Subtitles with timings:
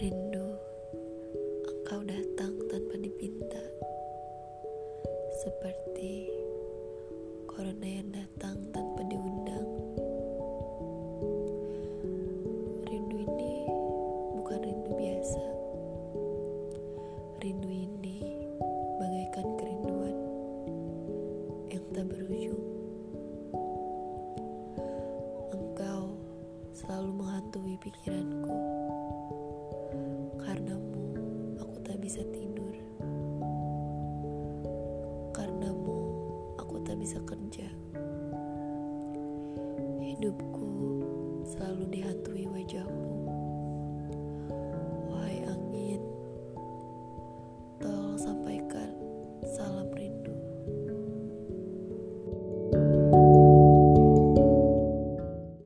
[0.00, 0.56] Rindu,
[1.68, 3.60] engkau datang tanpa dipinta,
[5.44, 6.24] seperti
[7.44, 9.68] corona yang datang tanpa diundang.
[12.88, 13.68] Rindu ini
[14.40, 15.44] bukan rindu biasa,
[17.44, 18.48] rindu ini
[18.96, 20.16] bagaikan kerinduan
[21.68, 22.64] yang tak berujung.
[25.52, 26.16] Engkau
[26.72, 28.69] selalu menghantui pikiranku.
[32.10, 32.74] bisa tidur.
[35.30, 35.98] Karenamu
[36.58, 37.70] aku tak bisa kerja.
[40.02, 40.70] Hidupku
[41.46, 43.14] selalu dihantui wajahmu.
[45.06, 46.02] Wahai angin
[47.78, 48.90] tolong sampaikan
[49.54, 49.79] salam